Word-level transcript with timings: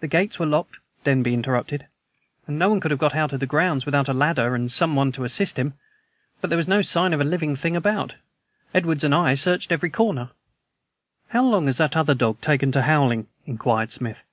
"The 0.00 0.08
gates 0.08 0.38
were 0.38 0.46
locked," 0.46 0.78
Denby 1.04 1.34
interrupted, 1.34 1.86
"and 2.46 2.58
no 2.58 2.70
one 2.70 2.80
could 2.80 2.90
have 2.90 2.98
got 2.98 3.14
out 3.14 3.34
of 3.34 3.40
the 3.40 3.44
grounds 3.44 3.84
without 3.84 4.08
a 4.08 4.14
ladder 4.14 4.54
and 4.54 4.72
someone 4.72 5.12
to 5.12 5.24
assist 5.24 5.58
him. 5.58 5.74
But 6.40 6.48
there 6.48 6.56
was 6.56 6.66
no 6.66 6.80
sign 6.80 7.12
of 7.12 7.20
a 7.20 7.24
living 7.24 7.54
thing 7.54 7.76
about. 7.76 8.14
Edwards 8.72 9.04
and 9.04 9.14
I 9.14 9.34
searched 9.34 9.72
every 9.72 9.90
corner." 9.90 10.30
"How 11.28 11.44
long 11.44 11.66
has 11.66 11.76
that 11.76 11.98
other 11.98 12.14
dog 12.14 12.40
taken 12.40 12.72
to 12.72 12.80
howling?" 12.80 13.26
inquired 13.44 13.92
Smith. 13.92 14.24